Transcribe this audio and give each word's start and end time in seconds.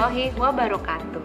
warahmatullahi 0.00 0.32
wabarakatuh. 0.40 1.24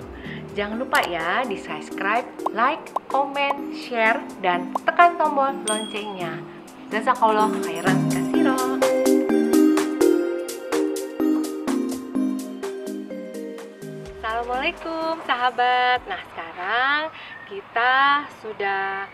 Jangan 0.52 0.76
lupa 0.76 1.00
ya 1.08 1.48
di 1.48 1.56
subscribe, 1.56 2.28
like, 2.52 2.84
komen, 3.08 3.72
share, 3.72 4.20
dan 4.44 4.76
tekan 4.84 5.16
tombol 5.16 5.56
loncengnya. 5.64 6.44
Jazakallah 6.92 7.56
khairan 7.64 7.96
kasiro. 8.12 8.60
Assalamualaikum 14.20 15.24
sahabat. 15.24 16.00
Nah 16.12 16.22
sekarang 16.36 17.00
kita 17.48 17.96
sudah 18.44 19.08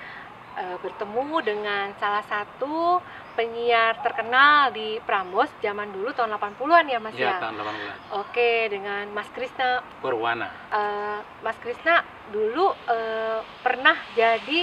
eh, 0.57 0.77
bertemu 0.81 1.37
dengan 1.45 1.93
salah 2.01 2.25
satu 2.25 2.97
penyiar 3.31 3.95
terkenal 3.97 4.69
di 4.69 4.99
Prambos 5.01 5.49
zaman 5.57 5.89
dulu 5.89 6.11
tahun 6.11 6.35
80-an 6.35 6.85
ya 6.85 6.99
Mas 6.99 7.15
Iya, 7.15 7.27
ya. 7.27 7.39
tahun 7.39 7.55
80 7.57 8.19
Oke, 8.21 8.51
dengan 8.67 9.07
Mas 9.11 9.29
Krisna. 9.31 9.79
Berwarna. 9.99 10.47
Eh, 10.69 11.19
Mas 11.39 11.57
Krisna 11.57 11.99
dulu 12.27 12.67
eh, 12.87 13.39
pernah 13.59 13.95
jadi 14.11 14.59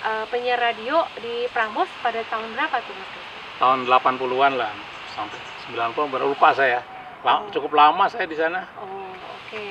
eh, 0.00 0.24
penyiar 0.28 0.58
radio 0.58 1.02
di 1.16 1.46
Prambos 1.48 1.90
pada 1.98 2.22
tahun 2.22 2.48
berapa 2.50 2.76
tuh 2.80 2.94
Mas 2.94 3.10
Krisna? 3.10 3.40
Tahun 3.58 3.78
80-an 3.84 4.52
lah 4.54 4.72
sampai 5.08 5.38
90 5.68 6.08
baru 6.08 6.26
lupa 6.28 6.50
saya. 6.52 6.80
La- 7.22 7.38
Oh. 7.38 7.46
Cukup 7.50 7.70
lama 7.72 8.10
saya 8.10 8.26
di 8.26 8.34
sana. 8.34 8.66
Oh, 8.74 9.06
oke. 9.14 9.64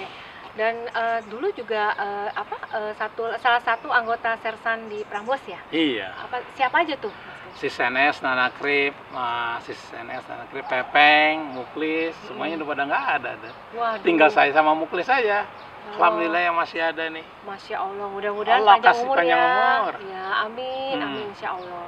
Dan 0.51 0.87
eh, 0.87 1.19
dulu 1.25 1.51
juga 1.51 1.91
eh, 1.91 2.29
apa 2.31 2.55
eh, 2.71 2.93
satu 2.95 3.27
salah 3.37 3.59
satu 3.59 3.91
anggota 3.91 4.35
sersan 4.39 4.87
di 4.87 5.03
Prambos 5.03 5.39
ya? 5.43 5.59
Iya. 5.67 6.15
Apa 6.15 6.39
siapa 6.53 6.79
aja 6.79 6.95
tuh? 6.95 7.11
Mas? 7.11 7.40
Sis 7.55 7.75
NS, 7.77 8.23
Nana 8.23 8.49
Krip, 8.51 8.95
ah, 9.11 9.59
Sis 9.61 9.77
NS, 9.91 10.23
Nana 10.25 10.45
Krip, 10.47 10.65
Pepeng, 10.65 11.53
Muklis, 11.53 12.15
semuanya 12.25 12.57
udah 12.57 12.67
pada 12.67 12.83
nggak 12.85 13.05
ada. 13.19 13.31
Waduh. 13.71 14.01
Tinggal 14.01 14.29
saya 14.29 14.49
sama 14.51 14.71
Muklis 14.71 15.05
saja. 15.05 15.45
Oh, 15.81 15.97
Alhamdulillah 15.97 16.41
yang 16.41 16.55
masih 16.55 16.77
ada 16.79 17.09
nih. 17.09 17.25
Masya 17.43 17.75
Allah, 17.75 18.07
mudah-mudahan 18.07 18.61
Allah 18.61 18.77
panjang 18.77 18.85
kasih 18.93 19.03
umur 19.03 19.17
panjang 19.17 19.39
ya. 19.41 19.49
umur. 19.81 19.95
Ya, 20.05 20.25
amin, 20.45 20.95
Hmm. 20.95 21.05
amin 21.09 21.25
insya 21.33 21.49
Allah. 21.51 21.85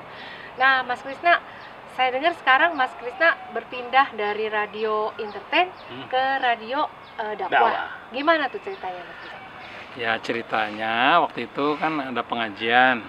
Nah, 0.54 0.74
Mas 0.84 1.02
Krisna, 1.02 1.34
saya 1.94 2.10
dengar 2.10 2.34
sekarang 2.36 2.74
Mas 2.74 2.90
Krisna 2.98 3.30
berpindah 3.54 4.08
dari 4.14 4.50
radio 4.50 5.14
entertain 5.16 5.70
Hmm. 5.88 6.10
ke 6.10 6.24
radio 6.42 6.90
eh, 7.14 7.34
dakwah. 7.38 7.70
Dakwah. 7.70 7.88
Gimana 8.10 8.50
tuh 8.50 8.60
ceritanya, 8.62 9.02
Mas 9.02 9.18
Krisna? 9.22 9.40
Ya 9.94 10.12
ceritanya 10.18 10.94
waktu 11.22 11.46
itu 11.46 11.78
kan 11.78 11.94
ada 12.02 12.26
pengajian 12.26 13.06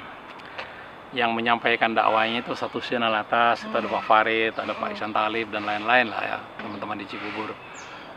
yang 1.15 1.31
menyampaikan 1.31 1.95
dakwahnya 1.95 2.43
itu 2.43 2.53
satu 2.59 2.83
channel 2.83 3.15
atas 3.15 3.63
itu 3.63 3.71
ada 3.71 3.87
Pak 3.87 4.03
Farid, 4.05 4.53
ada 4.59 4.75
Pak. 4.75 4.99
Isan 4.99 5.15
Talib 5.15 5.47
dan 5.55 5.63
lain-lain 5.63 6.11
lah 6.11 6.23
ya 6.27 6.39
teman-teman 6.59 6.99
di 6.99 7.07
Cibubur. 7.07 7.55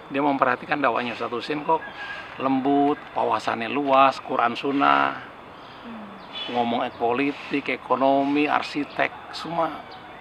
Dia 0.09 0.21
memperhatikan 0.25 0.81
dakwahnya 0.81 1.13
satu 1.13 1.37
sin 1.37 1.61
kok 1.61 1.79
lembut, 2.41 2.97
wawasannya 3.13 3.69
luas, 3.69 4.17
Quran 4.21 4.57
Sunnah, 4.57 5.21
ngomong 6.49 6.89
ek- 6.89 6.97
politik, 6.97 7.69
ekonomi, 7.69 8.49
arsitek, 8.49 9.13
semua 9.29 9.69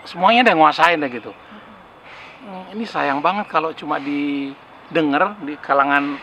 semuanya 0.05 0.53
dia 0.53 0.55
nguasain 0.55 1.01
deh 1.01 1.11
gitu. 1.11 1.33
Hmm, 2.45 2.77
Ini 2.77 2.85
sayang 2.85 3.25
banget 3.25 3.49
kalau 3.49 3.73
cuma 3.73 3.97
didengar 3.97 5.35
di 5.41 5.57
kalangan 5.65 6.21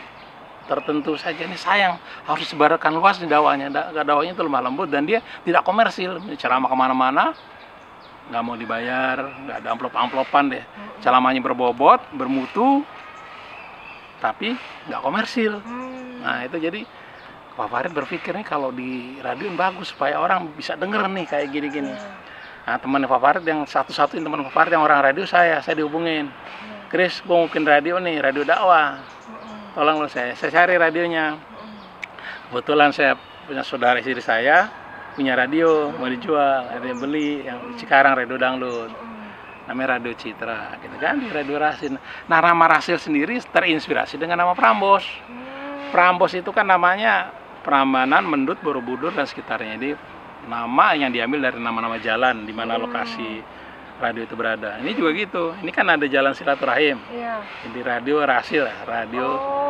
tertentu 0.64 1.16
saja 1.16 1.40
ini 1.44 1.56
sayang. 1.56 2.00
Harus 2.28 2.48
disebarkan 2.48 2.92
luas 2.96 3.20
di 3.20 3.28
dakwahnya 3.28 3.68
Da- 3.68 3.90
dakwahnya 4.04 4.32
itu 4.36 4.42
lemah 4.42 4.62
lembut 4.64 4.88
dan 4.88 5.04
dia 5.04 5.20
tidak 5.44 5.62
komersil. 5.64 6.18
Ceramah 6.36 6.68
ke 6.68 6.76
mana-mana 6.76 7.36
nggak 8.24 8.40
mau 8.40 8.56
dibayar 8.56 9.20
nggak 9.20 9.56
ada 9.60 9.68
amplop 9.68 9.92
amplopan 9.92 10.48
deh 10.48 10.64
ceramahnya 11.04 11.44
berbobot 11.44 12.00
bermutu 12.16 12.80
tapi 14.24 14.56
nggak 14.88 15.00
komersil. 15.04 15.60
Hmm. 15.60 16.24
nah 16.24 16.40
itu 16.40 16.56
jadi 16.56 16.88
Pak 17.54 17.68
Farid 17.68 17.92
berpikir 17.92 18.32
nih 18.34 18.46
kalau 18.48 18.72
di 18.72 19.20
radio 19.20 19.46
bagus 19.52 19.92
supaya 19.92 20.16
orang 20.18 20.50
bisa 20.56 20.74
denger 20.74 21.06
nih 21.06 21.26
kayak 21.28 21.48
gini-gini. 21.52 21.92
Iya. 21.92 22.10
nah 22.64 22.76
teman 22.80 23.04
Pak 23.04 23.20
Farid 23.20 23.44
yang 23.44 23.68
satu-satunya 23.68 24.24
teman 24.24 24.40
Pak 24.48 24.56
Farid 24.56 24.72
yang 24.72 24.82
orang 24.82 25.04
radio 25.04 25.28
saya 25.28 25.60
saya 25.60 25.76
dihubungin. 25.76 26.32
Iya. 26.32 26.88
Chris 26.88 27.20
gue 27.20 27.36
mau 27.36 27.44
bikin 27.44 27.68
radio 27.68 28.00
nih 28.00 28.24
radio 28.24 28.42
dakwah. 28.48 28.96
Mm-mm. 29.04 29.33
Tolong 29.74 29.98
lo 29.98 30.08
saya 30.08 30.34
saya 30.38 30.50
cari 30.54 30.78
radionya 30.78 31.34
kebetulan 32.50 32.94
saya 32.94 33.18
punya 33.44 33.62
saudara 33.66 33.98
istri 33.98 34.22
saya 34.22 34.70
punya 35.14 35.34
radio 35.34 35.90
mau 35.94 36.06
dijual 36.06 36.70
ada 36.70 36.82
yang 36.82 36.98
beli 36.98 37.42
yang 37.42 37.58
di 37.70 37.78
Cikarang 37.78 38.14
radio 38.18 38.38
dangdut 38.38 38.90
namanya 39.64 39.96
radio 39.98 40.12
Citra 40.12 40.76
gitu 40.78 40.96
kan 41.00 41.18
di 41.18 41.28
radio 41.30 41.56
Rasin 41.58 41.96
nah 42.26 42.38
nama 42.38 42.66
Rasil 42.68 43.00
sendiri 43.00 43.40
terinspirasi 43.40 44.20
dengan 44.20 44.44
nama 44.44 44.52
Prambos. 44.52 45.06
Prambos 45.88 46.34
itu 46.34 46.50
kan 46.50 46.66
namanya 46.66 47.30
Prambanan 47.64 48.26
Mendut 48.26 48.58
Borobudur 48.60 49.14
dan 49.14 49.24
sekitarnya 49.24 49.78
jadi 49.78 49.90
nama 50.44 50.92
yang 50.92 51.08
diambil 51.14 51.48
dari 51.48 51.56
nama-nama 51.56 51.96
jalan 51.96 52.44
di 52.44 52.52
mana 52.52 52.76
lokasi 52.76 53.40
radio 53.96 54.26
itu 54.26 54.34
berada 54.36 54.76
ini 54.84 54.92
juga 54.92 55.14
gitu 55.16 55.44
ini 55.64 55.70
kan 55.72 55.86
ada 55.88 56.04
jalan 56.04 56.34
silaturahim 56.36 56.98
Iya. 57.08 57.40
jadi 57.64 57.80
radio 57.80 58.20
Rasil 58.20 58.66
radio 58.84 59.26
Oh. 59.38 59.63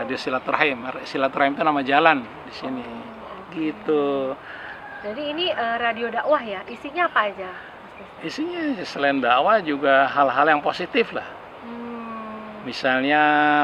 Radio 0.00 0.16
silaturahim. 0.16 0.78
Silaturahim 1.04 1.52
itu 1.52 1.62
nama 1.62 1.80
jalan 1.84 2.24
di 2.48 2.52
sini. 2.56 2.84
Gitu. 3.52 4.32
Jadi 5.04 5.22
ini 5.32 5.52
eh, 5.52 5.76
radio 5.76 6.08
dakwah 6.08 6.40
ya, 6.40 6.60
isinya 6.64 7.08
apa 7.08 7.28
aja? 7.28 7.50
Isinya 8.24 8.80
selain 8.84 9.20
dakwah 9.20 9.60
juga 9.60 10.08
hal-hal 10.08 10.56
yang 10.56 10.62
positif 10.64 11.12
lah. 11.12 11.24
Hmm. 11.60 12.64
misalnya 12.64 13.20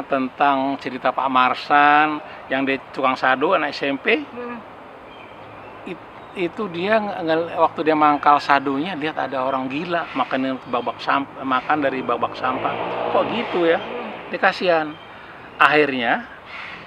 tentang 0.08 0.76
cerita 0.80 1.12
Pak 1.12 1.28
Marsan 1.28 2.16
yang 2.48 2.64
dia 2.64 2.76
tukang 2.92 3.12
sado 3.12 3.52
anak 3.52 3.72
SMP 3.72 4.20
Hmm. 4.24 4.56
it- 5.84 6.12
itu 6.36 6.64
dia 6.68 6.96
waktu 7.56 7.80
dia 7.84 7.96
mangkal 7.96 8.36
sadonya 8.36 8.92
lihat 8.96 9.16
ada 9.16 9.44
orang 9.44 9.68
gila 9.68 10.08
makan 10.12 10.56
babak 10.68 10.96
sampah 11.00 11.40
makan 11.44 11.84
dari 11.84 12.00
babak 12.00 12.36
sampah. 12.36 12.72
Kok 13.12 13.24
gitu 13.32 13.68
ya? 13.68 13.80
Hmm. 13.80 14.32
dia 14.32 14.40
kasihan 14.40 14.88
akhirnya 15.56 16.24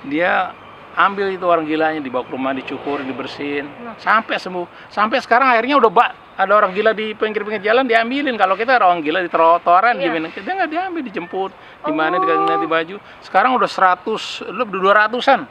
dia 0.02 0.53
ambil 0.91 1.31
itu 1.31 1.44
orang 1.44 1.63
gilanya 1.63 2.00
dibawa 2.00 2.24
ke 2.24 2.31
rumah 2.31 2.52
dicukur 2.52 3.00
dibersihin 3.00 3.66
Nah. 3.80 3.96
sampai 3.96 4.35
sembuh 4.35 4.66
sampai 4.88 5.18
sekarang 5.19 5.47
akhirnya 5.50 5.75
udah 5.75 5.88
bak 5.88 6.12
ada 6.35 6.56
orang 6.56 6.72
gila 6.72 6.91
di 6.91 7.12
pinggir-pinggir 7.13 7.59
jalan 7.62 7.84
diambilin 7.84 8.35
kalau 8.35 8.56
kita 8.56 8.75
ada 8.75 8.88
orang 8.88 9.00
gila 9.00 9.19
di 9.19 9.28
trotoaran 9.28 9.96
Iya. 9.96 10.07
gimana 10.07 10.28
kita 10.30 10.50
nggak 10.50 10.69
diambil 10.69 11.02
dijemput 11.03 11.52
di 11.81 11.91
mana 11.91 12.16
Oh. 12.16 12.22
dikasih 12.22 12.68
baju 12.68 12.96
sekarang 13.22 13.52
udah 13.53 13.69
100 13.69 14.22
lebih 14.46 14.78
200-an 14.78 15.47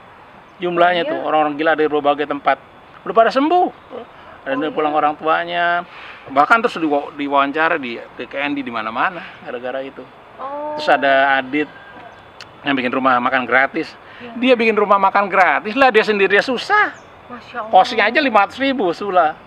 jumlahnya 0.58 1.02
Iya. 1.02 1.10
tuh 1.10 1.18
orang-orang 1.22 1.54
gila 1.54 1.72
dari 1.72 1.88
berbagai 1.88 2.26
tempat 2.26 2.58
udah 3.04 3.14
pada 3.14 3.30
sembuh 3.30 3.66
ada 4.44 4.54
Oh, 4.54 4.60
yang 4.60 4.72
pulang 4.72 4.92
iya. 4.92 4.98
orang 4.98 5.14
tuanya 5.16 5.64
bahkan 6.28 6.60
terus 6.60 6.76
diwa- 6.76 7.08
diwawancara 7.10 7.76
di 7.76 7.96
PKN 7.96 8.52
di 8.52 8.68
mana-mana 8.68 9.22
gara-gara 9.40 9.80
itu 9.80 10.02
Oh. 10.36 10.76
terus 10.76 10.88
ada 10.88 11.36
Adit 11.36 11.68
yang 12.66 12.74
bikin 12.74 12.92
rumah 12.92 13.18
makan 13.22 13.46
gratis. 13.46 13.94
Iya. 14.18 14.34
dia 14.34 14.54
bikin 14.58 14.74
rumah 14.74 14.98
makan 14.98 15.30
gratis 15.30 15.78
lah 15.78 15.94
dia 15.94 16.02
sendiri 16.02 16.38
dia 16.38 16.42
susah. 16.42 16.90
Kosnya 17.70 18.10
aja 18.10 18.18
500 18.18 18.58
ribu 18.58 18.90
sula. 18.90 19.38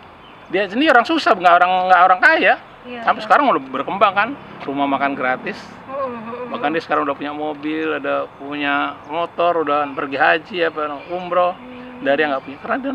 Dia 0.47 0.69
sendiri 0.71 0.95
orang 0.95 1.03
susah 1.03 1.35
nggak 1.35 1.55
orang 1.59 1.71
nggak 1.91 2.01
orang 2.07 2.19
kaya. 2.23 2.53
Iya, 2.81 3.05
sampai 3.05 3.21
iya. 3.21 3.25
sekarang 3.29 3.45
udah 3.51 3.61
berkembang 3.61 4.13
kan 4.15 4.29
rumah 4.63 4.87
makan 4.89 5.13
gratis. 5.13 5.59
Hmm, 5.85 6.07
hmm, 6.07 6.21
hmm, 6.23 6.45
bahkan 6.55 6.73
dia 6.73 6.81
sekarang 6.81 7.03
udah 7.05 7.13
punya 7.13 7.33
mobil 7.35 7.87
ada 7.93 8.25
punya 8.41 8.97
motor 9.05 9.61
udah 9.61 9.85
pergi 9.93 10.17
haji 10.17 10.57
apa 10.65 10.97
umroh. 11.13 11.53
Hmm. 11.53 12.01
dari 12.01 12.25
yang 12.25 12.33
nggak 12.33 12.43
punya. 12.47 12.57
Karena 12.63 12.77
dia 12.79 12.93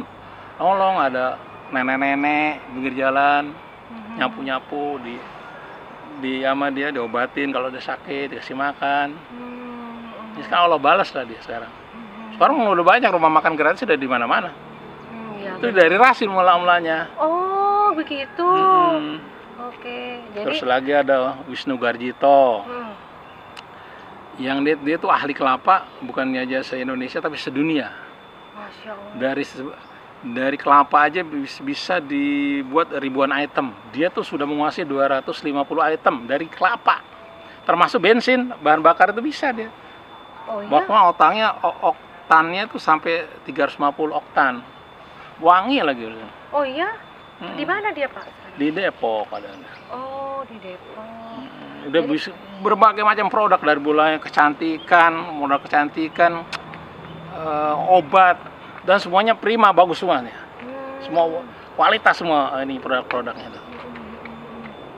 nolong 0.59 0.97
ada 0.99 1.27
nenek-nenek 1.71 2.65
pinggir 2.73 2.95
jalan 2.99 3.55
Hmm. 3.87 4.19
nyapu-nyapu 4.19 4.99
di 5.07 5.15
di 6.19 6.43
sama 6.43 6.75
dia 6.75 6.91
diobatin 6.91 7.55
kalau 7.55 7.71
dia 7.71 7.79
sakit 7.79 8.35
dikasih 8.35 8.59
makan. 8.59 9.15
Hmm, 9.15 9.46
Sekarang 10.45 10.65
Allah 10.69 10.81
balas 10.81 11.09
lah 11.13 11.25
dia 11.25 11.41
sekarang 11.41 11.71
hmm, 11.71 12.37
sekarang 12.37 12.55
udah 12.61 12.85
banyak 12.85 13.09
rumah 13.09 13.33
makan 13.33 13.57
gratis 13.57 13.83
udah 13.83 13.97
di 13.97 14.05
mana-mana 14.05 14.53
hmm, 14.53 15.33
iya, 15.41 15.51
itu 15.57 15.67
benar. 15.73 15.79
dari 15.81 15.97
Rasil 15.97 16.29
mula-mulanya 16.29 17.09
Oh, 17.17 17.95
begitu. 17.97 18.45
Mm-mm. 18.45 19.17
Oke. 19.73 20.21
Jadi 20.37 20.45
terus 20.45 20.61
lagi 20.63 20.93
ada 20.93 21.41
Wisnu 21.49 21.81
Garjito 21.81 22.63
hmm. 22.69 22.93
yang 24.37 24.61
dia 24.61 24.77
dia 24.77 24.97
tuh 25.01 25.09
ahli 25.09 25.33
kelapa 25.33 25.89
bukannya 26.05 26.45
aja 26.45 26.61
se 26.61 26.77
Indonesia 26.77 27.19
tapi 27.19 27.41
sedunia 27.41 27.89
Masya 28.53 28.91
Allah. 28.93 29.13
dari 29.17 29.45
dari 30.27 30.57
kelapa 30.61 31.09
aja 31.09 31.25
bis- 31.25 31.63
bisa 31.65 32.03
dibuat 32.03 32.93
ribuan 33.01 33.33
item 33.33 33.73
dia 33.91 34.13
tuh 34.13 34.21
sudah 34.21 34.45
menguasai 34.45 34.85
250 34.85 35.33
item 35.97 36.15
dari 36.29 36.47
kelapa 36.53 37.01
termasuk 37.65 38.03
bensin 38.03 38.53
bahan 38.61 38.85
bakar 38.85 39.17
itu 39.17 39.25
bisa 39.25 39.51
dia 39.57 39.73
Oh 40.47 40.63
iya. 40.63 40.69
otangnya 41.07 41.49
o- 41.61 41.81
oktannya 41.91 42.63
tuh 42.67 42.79
sampai 42.79 43.27
350 43.45 43.83
oktan 44.15 44.63
wangi 45.39 45.79
lagi 45.81 46.07
Oh 46.51 46.63
iya. 46.63 46.91
Mm. 47.37 47.55
Di 47.55 47.65
mana 47.65 47.93
dia 47.93 48.09
Pak? 48.09 48.25
di 48.57 48.73
Depok 48.73 49.29
ada 49.29 49.53
Oh 49.93 50.41
di 50.49 50.57
Depok. 50.57 50.97
Mm. 50.97 51.87
udah 51.87 52.01
bisa 52.03 52.33
berbagai 52.59 53.05
macam 53.05 53.29
produk 53.29 53.61
dari 53.61 53.79
mulai 53.79 54.17
kecantikan 54.17 55.13
modal 55.37 55.61
kecantikan 55.61 56.43
eh, 57.31 57.75
obat 57.89 58.41
dan 58.83 58.97
semuanya 58.97 59.35
prima 59.35 59.71
bagus 59.71 60.01
semuanya 60.01 60.35
Hmm. 60.57 60.99
semua 60.99 61.25
kualitas 61.77 62.17
semua 62.17 62.59
ini 62.59 62.81
produk-produknya 62.81 63.47
itu 63.47 63.61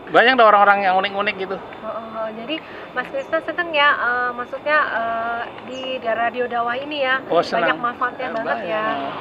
banyak 0.09 0.33
ada 0.33 0.45
orang-orang 0.47 0.79
yang 0.81 0.95
unik-unik 0.97 1.35
gitu 1.37 1.57
Oh, 1.59 1.85
oh, 1.85 1.93
oh. 1.93 2.18
Jadi 2.31 2.57
Mas 2.91 3.07
Kristen 3.07 3.41
seneng 3.43 3.69
ya, 3.71 3.89
eh, 3.95 4.31
maksudnya 4.33 4.79
eh, 4.91 5.41
di 5.65 5.81
radio 6.01 6.45
dakwah 6.45 6.75
ini 6.75 7.01
ya 7.01 7.21
Oh, 7.27 7.39
banyak 7.39 7.47
senang. 7.47 7.79
manfaatnya 7.79 8.27
Eh, 8.27 8.35
banget 8.35 8.59
ya. 8.65 8.85
banyak. 8.85 9.15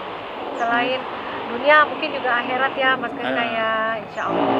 Selain 0.55 0.99
dunia 1.47 1.77
mungkin 1.85 2.09
juga 2.11 2.31
akhirat 2.37 2.73
ya 2.73 2.91
Mas 2.95 3.11
Kristen 3.11 3.37
Eh. 3.39 3.51
ya, 3.53 3.71
Insya 3.99 4.21
Allah. 4.25 4.55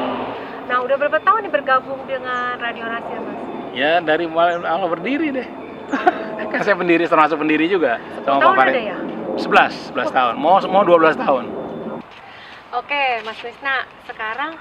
Nah 0.64 0.76
udah 0.80 0.96
berapa 0.96 1.18
tahun 1.18 1.40
nih 1.42 1.52
bergabung 1.54 2.00
dengan 2.04 2.56
Radio 2.56 2.84
Rahasia 2.84 3.18
Mas? 3.18 3.36
ya 3.70 4.00
dari 4.00 4.24
mulai 4.24 4.58
awal 4.58 4.90
berdiri 4.90 5.28
deh 5.30 5.48
kan 6.50 6.60
saya 6.60 6.74
pendiri 6.74 7.04
termasuk 7.04 7.36
pendiri 7.36 7.68
juga 7.68 8.00
10 8.16 8.26
sama 8.26 8.40
tahun 8.42 8.52
Pak 8.52 8.58
ada 8.58 8.72
Farid. 8.74 8.84
ya? 8.84 8.96
11 9.38 9.94
11 9.94 10.10
tahun 10.10 10.34
mau 10.36 10.56
mau 10.66 10.82
12 10.82 11.14
tahun 11.14 11.44
Oke 12.70 13.02
Mas 13.22 13.38
Krisna, 13.38 13.74
sekarang 14.04 14.52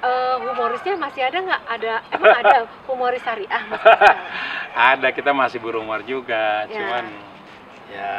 eh, 0.00 0.36
humorisnya 0.38 0.94
masih 0.96 1.22
ada 1.22 1.38
nggak? 1.38 1.62
Ada, 1.68 1.92
emang 2.10 2.36
ada 2.36 2.58
humoris 2.88 3.20
syariah 3.20 3.62
ada 4.92 5.08
kita 5.10 5.30
masih 5.30 5.58
berumur 5.58 6.00
juga 6.02 6.64
Ya. 6.64 6.74
cuman 6.74 7.04
ya 7.90 8.14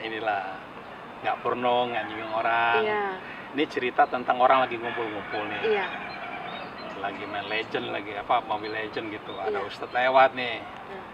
inilah 0.00 0.42
nggak 1.20 1.36
porno 1.40 1.90
nggak 1.90 2.02
nyinggung 2.06 2.32
orang 2.32 2.80
Iya, 2.80 3.02
ini 3.52 3.64
cerita 3.66 4.06
tentang 4.06 4.38
orang 4.38 4.64
lagi 4.64 4.78
ngumpul-ngumpul 4.78 5.42
nih 5.44 5.76
iya. 5.76 5.86
lagi 6.98 7.22
main 7.26 7.46
legend 7.46 7.90
lagi 7.90 8.14
apa 8.14 8.42
mobil 8.42 8.70
legend 8.70 9.10
gitu 9.10 9.34
ada 9.36 9.54
Iya. 9.54 9.66
ustadz 9.66 9.92
lewat 9.92 10.32
nih 10.32 10.62
Hmm. 10.88 11.04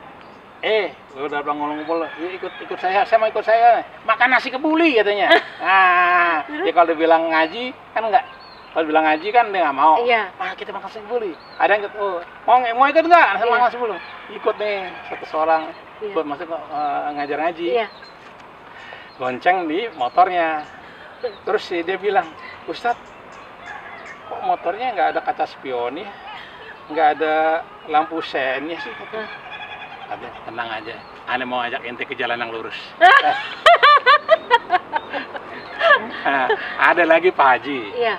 eh 0.63 0.87
udah 1.19 1.43
bilang 1.43 1.59
ngumpul 1.59 2.07
ikut 2.21 2.53
ikut 2.63 2.79
saya 2.79 3.03
saya 3.03 3.19
mau 3.19 3.27
ikut 3.27 3.43
saya 3.43 3.83
makan 4.07 4.29
nasi 4.31 4.49
kebuli 4.49 4.97
katanya 4.97 5.35
nah 5.65 6.41
dia 6.47 6.71
kalau 6.71 6.89
dia 6.89 6.99
bilang 7.01 7.27
ngaji 7.27 7.75
kan 7.91 8.07
enggak 8.07 8.25
kalau 8.75 8.85
bilang 8.85 9.07
ngaji 9.07 9.29
kan 9.31 9.55
dia 9.55 9.63
nggak 9.63 9.79
mau 9.79 9.95
Iya. 10.03 10.23
ah 10.35 10.51
kita 10.53 10.75
makan 10.75 10.91
kebuli 10.91 11.33
ada 11.57 11.71
yang 11.71 11.87
ikut 11.87 11.95
oh, 11.95 12.19
mau 12.43 12.59
mau 12.75 12.87
ikut 12.91 13.05
nggak 13.07 13.27
saya 13.33 13.47
Iya. 13.47 13.55
makan 13.55 13.71
kebuli 13.71 13.97
ikut 14.35 14.55
nih 14.59 14.79
satu 15.07 15.25
seorang 15.31 15.63
Iya. 16.03 16.11
buat 16.13 16.27
masuk 16.27 16.51
eh, 16.51 17.01
ngajar 17.15 17.39
ngaji 17.41 17.67
Iya. 17.71 17.87
gonceng 19.15 19.71
di 19.71 19.87
motornya 19.95 20.67
terus 21.47 21.63
si 21.63 21.81
dia 21.81 21.97
bilang 21.97 22.27
Ustadz 22.67 22.99
kok 24.27 24.41
motornya 24.43 24.91
nggak 24.91 25.09
ada 25.15 25.21
kaca 25.23 25.47
spion 25.47 26.03
ya 26.03 26.11
nggak 26.91 27.09
ada 27.17 27.35
lampu 27.87 28.19
sennya 28.21 28.77
sih 28.77 28.91
Hah? 28.91 29.29
ada 30.11 30.27
tenang 30.45 30.69
aja 30.69 30.95
aneh 31.25 31.47
mau 31.47 31.63
ajak 31.63 31.81
ente 31.81 32.05
ke 32.05 32.13
jalan 32.13 32.37
yang 32.37 32.51
lurus 32.51 32.77
Nah, 36.25 36.49
ada 36.81 37.05
lagi 37.05 37.29
Pak 37.29 37.49
Haji 37.61 37.81
Iya. 37.95 38.17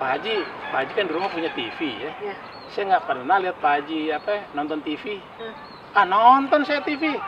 Pak 0.00 0.08
Haji 0.16 0.36
Pak 0.72 0.78
Haji 0.80 0.92
kan 0.96 1.04
di 1.06 1.12
rumah 1.12 1.28
punya 1.28 1.50
TV 1.52 1.78
ya. 2.00 2.10
Iya. 2.18 2.34
saya 2.70 2.84
nggak 2.88 3.04
pernah 3.04 3.36
lihat 3.36 3.56
Pak 3.58 3.72
Haji 3.82 3.98
apa 4.10 4.30
ya, 4.32 4.42
nonton 4.56 4.78
TV 4.80 5.20
Hmm. 5.36 5.52
ah 5.92 6.04
nonton 6.04 6.64
saya 6.64 6.80
TV 6.80 7.18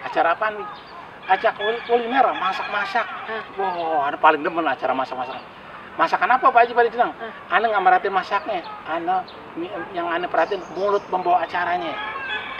acara 0.00 0.32
apa 0.32 0.46
nih 0.54 0.66
acara 1.26 1.52
kul- 1.56 1.82
kuliner 1.84 2.26
masak-masak. 2.32 3.06
Hah. 3.06 3.42
wow 3.58 4.06
ada 4.06 4.16
paling 4.16 4.40
demen 4.40 4.62
acara 4.62 4.94
masak-masak. 4.94 5.36
Masakan 5.98 6.30
apa 6.30 6.46
Pak 6.48 6.60
Haji 6.64 6.72
paling 6.72 6.92
senang. 6.94 7.12
Ane 7.50 7.64
nggak 7.66 7.82
merhatiin 7.82 8.14
masaknya. 8.14 8.62
Mi- 9.58 9.72
yang 9.92 10.06
Ane 10.06 10.30
perhatiin 10.30 10.62
mulut 10.78 11.02
pembawa 11.10 11.42
acaranya. 11.42 11.92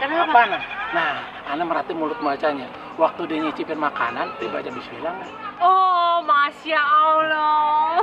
Kenapa? 0.01 0.33
apa 0.33 0.41
nah 0.49 0.61
nah 0.91 1.13
Ane 1.47 1.63
merhatiin 1.63 1.95
mulut 1.95 2.17
pembacanya 2.19 2.67
waktu 2.99 3.21
dia 3.27 3.37
nyicipin 3.43 3.79
makanan 3.79 4.35
dia 4.39 4.49
baca 4.51 4.69
Bismillah 4.71 5.13
nggak? 5.15 5.31
Oh, 5.61 6.25
masya 6.25 6.81
Allah. 6.81 8.01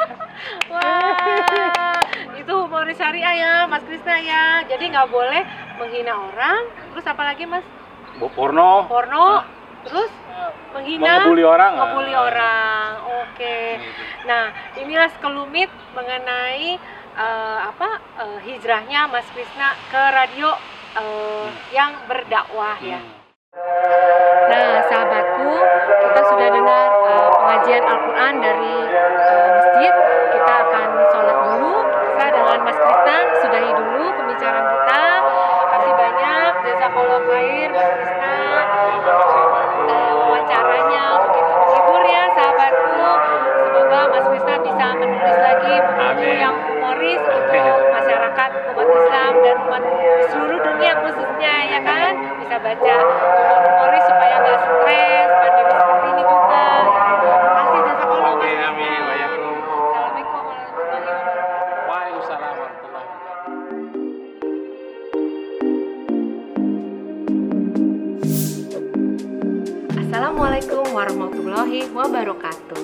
Wah, 0.72 2.00
itu 2.34 2.52
humoris 2.52 2.96
syariah 2.96 3.34
ya, 3.36 3.54
Mas 3.68 3.84
Krisna 3.84 4.16
ya. 4.16 4.64
Jadi 4.64 4.90
nggak 4.90 5.10
boleh 5.12 5.44
menghina 5.76 6.16
orang. 6.16 6.66
Terus 6.96 7.06
apa 7.06 7.22
lagi, 7.22 7.44
Mas? 7.44 7.64
Bu 8.16 8.32
porno 8.32 8.88
Porno. 8.88 9.40
Ah. 9.40 9.44
Terus 9.80 10.12
menghina. 10.76 11.24
ngebully 11.24 11.44
orang 11.44 11.72
ah. 11.72 11.78
ngebully 11.84 12.14
orang. 12.16 12.90
Oke. 13.24 13.80
Gitu. 13.80 14.00
Nah, 14.28 14.52
inilah 14.80 15.08
sekelumit 15.16 15.70
mengenai 15.92 16.80
eh, 17.16 17.58
apa 17.64 17.88
eh, 18.24 18.38
hijrahnya 18.48 19.08
Mas 19.12 19.28
Krisna 19.36 19.76
ke 19.92 20.02
radio 20.16 20.56
eh, 20.96 21.48
yang 21.76 21.92
berdakwah 22.08 22.80
ya. 22.80 23.19
Nah, 24.50 24.82
sahabatku, 24.90 25.50
kita 25.88 26.20
sudah 26.28 26.48
dengar 26.52 26.88
eh, 27.08 27.28
pengajian 27.32 27.84
Al-Quran 27.86 28.34
dari 28.42 28.76
eh, 28.92 29.48
masjid. 29.56 29.92
Kita 30.36 30.52
akan 30.68 30.88
sholat 31.14 31.36
dulu. 31.48 31.74
Saya 32.20 32.30
dengan 32.36 32.58
Mas 32.66 32.76
Krisna 32.76 33.16
sudahi 33.40 33.70
dulu 33.72 34.04
pembicaraan 34.20 34.66
kita. 34.68 35.04
Kasih 35.70 35.94
banyak, 35.96 36.52
jazakallah 36.66 37.20
khair 37.24 37.68
Mas 37.72 37.88
Krisna. 37.96 38.36
Eh, 39.80 40.10
wawancaranya 40.12 41.04
begitu 41.24 41.52
menghibur 41.56 42.02
ya 42.04 42.24
sahabatku. 42.36 43.06
Semoga 43.70 44.00
Mas 44.12 44.26
Krisna 44.28 44.54
bisa 44.60 44.86
menulis 44.98 45.38
lagi 45.40 45.74
Amin. 45.80 46.36
yang 46.36 46.56
humoris 46.68 47.22
untuk 47.22 47.74
masyarakat 47.96 48.50
umat 48.74 48.88
Islam 48.92 49.32
dan 49.40 49.56
umat 49.64 49.82
seluruh 50.30 50.60
dunia 50.60 50.92
khususnya 51.00 51.54
ya 51.70 51.80
kan 51.80 52.12
bisa 52.42 52.56
baca 52.60 52.96
warahmatullahi 71.70 71.94
wabarakatuh. 71.94 72.82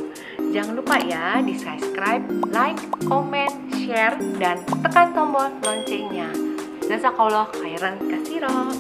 Jangan 0.55 0.75
lupa 0.79 0.97
ya 1.03 1.43
di 1.43 1.59
subscribe, 1.59 2.23
like, 2.55 2.79
comment, 3.11 3.55
share, 3.83 4.15
dan 4.39 4.63
tekan 4.63 5.11
tombol 5.11 5.51
loncengnya. 5.67 6.31
Jazakallah 6.87 7.51
khairan 7.51 7.99
kasiro 8.07 8.71